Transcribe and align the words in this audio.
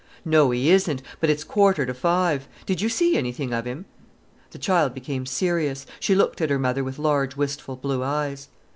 "No, 0.25 0.49
he 0.49 0.71
isn't. 0.71 1.03
But 1.19 1.29
it's 1.29 1.43
a 1.43 1.45
quarter 1.45 1.85
to 1.85 1.93
five! 1.93 2.47
Did 2.65 2.81
you 2.81 2.89
see 2.89 3.15
anything 3.15 3.53
of 3.53 3.65
him?" 3.65 3.85
The 4.49 4.57
child 4.57 4.95
became 4.95 5.27
serious. 5.27 5.85
She 5.99 6.15
looked 6.15 6.41
at 6.41 6.49
her 6.49 6.57
mother 6.57 6.83
with 6.83 6.97
large, 6.97 7.35
wistful 7.35 7.75
blue 7.75 8.01
eyes. 8.01 8.47